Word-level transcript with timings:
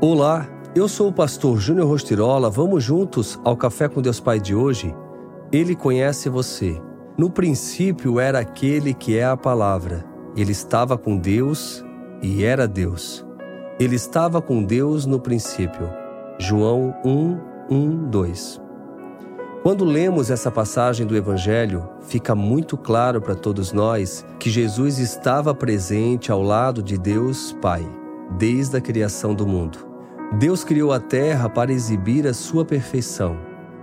Olá, 0.00 0.48
eu 0.76 0.86
sou 0.86 1.08
o 1.08 1.12
pastor 1.12 1.58
Júnior 1.58 1.88
Rostirola. 1.88 2.48
Vamos 2.48 2.84
juntos 2.84 3.36
ao 3.42 3.56
Café 3.56 3.88
com 3.88 4.00
Deus 4.00 4.20
Pai 4.20 4.38
de 4.38 4.54
hoje? 4.54 4.94
Ele 5.50 5.74
conhece 5.74 6.28
você. 6.28 6.80
No 7.18 7.28
princípio 7.28 8.20
era 8.20 8.38
aquele 8.38 8.94
que 8.94 9.18
é 9.18 9.24
a 9.24 9.36
palavra. 9.36 10.04
Ele 10.36 10.52
estava 10.52 10.96
com 10.96 11.18
Deus 11.18 11.84
e 12.22 12.44
era 12.44 12.68
Deus. 12.68 13.26
Ele 13.80 13.96
estava 13.96 14.40
com 14.40 14.62
Deus 14.62 15.04
no 15.04 15.18
princípio. 15.18 15.90
João 16.38 16.94
1, 17.04 17.40
1, 17.68 18.08
2. 18.08 18.60
Quando 19.64 19.84
lemos 19.84 20.30
essa 20.30 20.48
passagem 20.48 21.08
do 21.08 21.16
Evangelho, 21.16 21.88
fica 22.02 22.36
muito 22.36 22.76
claro 22.76 23.20
para 23.20 23.34
todos 23.34 23.72
nós 23.72 24.24
que 24.38 24.48
Jesus 24.48 25.00
estava 25.00 25.52
presente 25.52 26.30
ao 26.30 26.40
lado 26.40 26.84
de 26.84 26.96
Deus 26.96 27.52
Pai, 27.60 27.84
desde 28.38 28.76
a 28.76 28.80
criação 28.80 29.34
do 29.34 29.44
mundo. 29.44 29.87
Deus 30.36 30.62
criou 30.62 30.92
a 30.92 31.00
terra 31.00 31.48
para 31.48 31.72
exibir 31.72 32.26
a 32.26 32.34
sua 32.34 32.62
perfeição, 32.62 33.38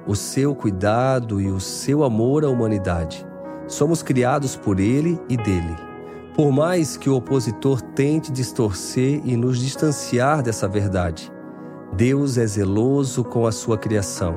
o 0.05 0.15
seu 0.15 0.53
cuidado 0.53 1.41
e 1.41 1.49
o 1.49 1.59
seu 1.59 2.03
amor 2.03 2.45
à 2.45 2.49
humanidade. 2.49 3.25
Somos 3.67 4.03
criados 4.03 4.55
por 4.55 4.79
Ele 4.79 5.19
e 5.27 5.35
dele. 5.35 5.75
Por 6.35 6.51
mais 6.51 6.97
que 6.97 7.09
o 7.09 7.15
opositor 7.15 7.81
tente 7.81 8.31
distorcer 8.31 9.21
e 9.25 9.35
nos 9.35 9.57
distanciar 9.57 10.43
dessa 10.43 10.67
verdade, 10.67 11.31
Deus 11.93 12.37
é 12.37 12.45
zeloso 12.45 13.23
com 13.23 13.47
a 13.47 13.51
sua 13.51 13.77
criação 13.77 14.35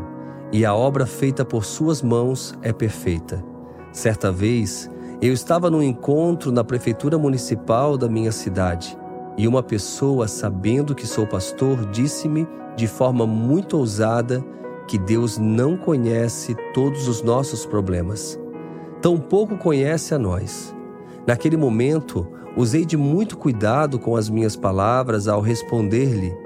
e 0.51 0.65
a 0.65 0.75
obra 0.75 1.05
feita 1.05 1.45
por 1.45 1.63
suas 1.63 2.01
mãos 2.01 2.55
é 2.63 2.73
perfeita. 2.73 3.45
Certa 3.93 4.33
vez, 4.33 4.91
eu 5.21 5.35
estava 5.35 5.71
num 5.71 5.83
encontro 5.83 6.51
na 6.51 6.65
prefeitura 6.65 7.19
municipal 7.19 7.99
da 7.99 8.09
minha 8.09 8.33
cidade 8.33 8.97
e 9.39 9.47
uma 9.47 9.63
pessoa, 9.63 10.27
sabendo 10.27 10.97
que 10.97 11.07
sou 11.07 11.25
pastor, 11.25 11.87
disse-me 11.87 12.47
de 12.75 12.89
forma 12.89 13.25
muito 13.25 13.79
ousada 13.79 14.45
que 14.89 14.99
Deus 14.99 15.39
não 15.39 15.77
conhece 15.77 16.57
todos 16.75 17.07
os 17.07 17.23
nossos 17.23 17.65
problemas. 17.65 18.39
Tampouco 19.01 19.57
conhece 19.57 20.13
a 20.13 20.19
nós. 20.19 20.75
Naquele 21.25 21.57
momento, 21.57 22.27
usei 22.57 22.85
de 22.85 22.97
muito 22.97 23.39
cuidado 23.39 23.97
com 23.97 24.17
as 24.17 24.29
minhas 24.29 24.57
palavras 24.57 25.29
ao 25.29 25.41
responder-lhe, 25.41 26.37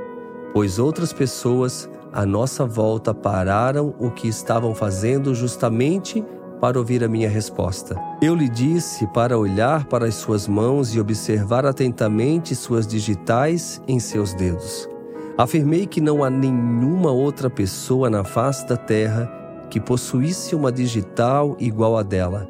pois 0.52 0.78
outras 0.78 1.14
pessoas 1.14 1.88
à 2.12 2.26
nossa 2.26 2.66
volta 2.66 3.14
pararam 3.14 3.94
o 3.98 4.10
que 4.10 4.28
estavam 4.28 4.74
fazendo 4.74 5.34
justamente 5.34 6.22
para 6.62 6.78
ouvir 6.78 7.02
a 7.02 7.08
minha 7.08 7.28
resposta. 7.28 8.00
Eu 8.22 8.36
lhe 8.36 8.48
disse 8.48 9.04
para 9.08 9.36
olhar 9.36 9.86
para 9.86 10.06
as 10.06 10.14
suas 10.14 10.46
mãos 10.46 10.94
e 10.94 11.00
observar 11.00 11.66
atentamente 11.66 12.54
suas 12.54 12.86
digitais 12.86 13.82
em 13.88 13.98
seus 13.98 14.32
dedos. 14.32 14.88
Afirmei 15.36 15.88
que 15.88 16.00
não 16.00 16.22
há 16.22 16.30
nenhuma 16.30 17.10
outra 17.10 17.50
pessoa 17.50 18.08
na 18.08 18.22
face 18.22 18.64
da 18.68 18.76
terra 18.76 19.28
que 19.70 19.80
possuísse 19.80 20.54
uma 20.54 20.70
digital 20.70 21.56
igual 21.58 21.98
a 21.98 22.04
dela, 22.04 22.48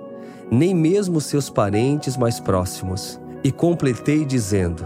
nem 0.50 0.74
mesmo 0.74 1.18
seus 1.18 1.48
parentes 1.48 2.14
mais 2.14 2.38
próximos. 2.38 3.18
E 3.42 3.50
completei 3.50 4.26
dizendo: 4.26 4.84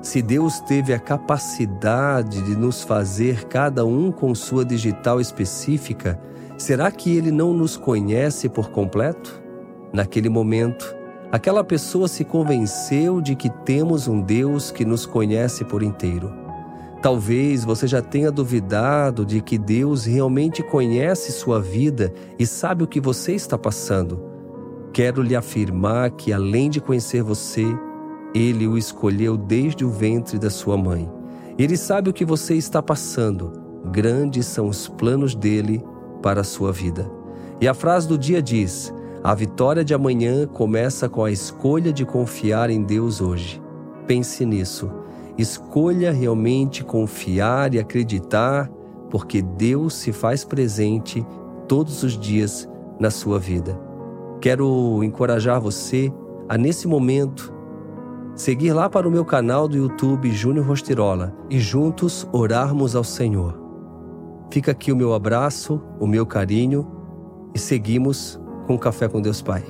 se 0.00 0.22
Deus 0.22 0.60
teve 0.60 0.94
a 0.94 0.98
capacidade 0.98 2.40
de 2.40 2.56
nos 2.56 2.82
fazer 2.82 3.44
cada 3.48 3.84
um 3.84 4.10
com 4.10 4.34
sua 4.34 4.64
digital 4.64 5.20
específica, 5.20 6.18
Será 6.62 6.92
que 6.92 7.16
ele 7.16 7.32
não 7.32 7.52
nos 7.52 7.76
conhece 7.76 8.48
por 8.48 8.70
completo? 8.70 9.42
Naquele 9.92 10.28
momento, 10.28 10.94
aquela 11.32 11.64
pessoa 11.64 12.06
se 12.06 12.24
convenceu 12.24 13.20
de 13.20 13.34
que 13.34 13.50
temos 13.50 14.06
um 14.06 14.20
Deus 14.20 14.70
que 14.70 14.84
nos 14.84 15.04
conhece 15.04 15.64
por 15.64 15.82
inteiro. 15.82 16.32
Talvez 17.02 17.64
você 17.64 17.88
já 17.88 18.00
tenha 18.00 18.30
duvidado 18.30 19.26
de 19.26 19.40
que 19.40 19.58
Deus 19.58 20.04
realmente 20.04 20.62
conhece 20.62 21.32
sua 21.32 21.60
vida 21.60 22.14
e 22.38 22.46
sabe 22.46 22.84
o 22.84 22.86
que 22.86 23.00
você 23.00 23.32
está 23.34 23.58
passando. 23.58 24.22
Quero 24.92 25.20
lhe 25.20 25.34
afirmar 25.34 26.12
que, 26.12 26.32
além 26.32 26.70
de 26.70 26.80
conhecer 26.80 27.24
você, 27.24 27.66
Ele 28.32 28.68
o 28.68 28.78
escolheu 28.78 29.36
desde 29.36 29.84
o 29.84 29.90
ventre 29.90 30.38
da 30.38 30.48
sua 30.48 30.76
mãe. 30.76 31.10
Ele 31.58 31.76
sabe 31.76 32.08
o 32.08 32.12
que 32.12 32.24
você 32.24 32.54
está 32.54 32.80
passando. 32.80 33.50
Grandes 33.90 34.46
são 34.46 34.68
os 34.68 34.86
planos 34.86 35.34
dele 35.34 35.82
para 36.22 36.40
a 36.40 36.44
sua 36.44 36.72
vida. 36.72 37.10
E 37.60 37.68
a 37.68 37.74
frase 37.74 38.08
do 38.08 38.16
dia 38.16 38.40
diz: 38.40 38.94
A 39.22 39.34
vitória 39.34 39.84
de 39.84 39.92
amanhã 39.92 40.46
começa 40.46 41.08
com 41.08 41.24
a 41.24 41.30
escolha 41.30 41.92
de 41.92 42.04
confiar 42.04 42.70
em 42.70 42.82
Deus 42.82 43.20
hoje. 43.20 43.60
Pense 44.06 44.46
nisso. 44.46 44.90
Escolha 45.36 46.12
realmente 46.12 46.84
confiar 46.84 47.74
e 47.74 47.78
acreditar, 47.78 48.70
porque 49.10 49.42
Deus 49.42 49.94
se 49.94 50.12
faz 50.12 50.44
presente 50.44 51.26
todos 51.66 52.02
os 52.02 52.18
dias 52.18 52.68
na 52.98 53.10
sua 53.10 53.38
vida. 53.38 53.78
Quero 54.40 55.02
encorajar 55.02 55.60
você 55.60 56.12
a, 56.48 56.58
nesse 56.58 56.86
momento, 56.86 57.54
seguir 58.34 58.72
lá 58.72 58.90
para 58.90 59.08
o 59.08 59.10
meu 59.10 59.24
canal 59.24 59.68
do 59.68 59.76
YouTube 59.76 60.30
Júnior 60.30 60.66
Rostirola 60.66 61.34
e 61.48 61.58
juntos 61.60 62.26
orarmos 62.32 62.96
ao 62.96 63.04
Senhor. 63.04 63.61
Fica 64.52 64.70
aqui 64.70 64.92
o 64.92 64.96
meu 64.96 65.14
abraço, 65.14 65.80
o 65.98 66.06
meu 66.06 66.26
carinho 66.26 66.86
e 67.54 67.58
seguimos 67.58 68.38
com 68.66 68.74
o 68.74 68.78
Café 68.78 69.08
com 69.08 69.18
Deus 69.18 69.40
Pai. 69.40 69.64